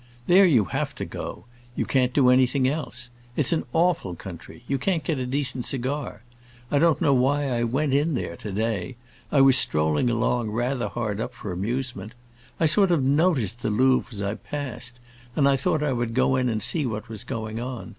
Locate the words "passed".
14.33-14.99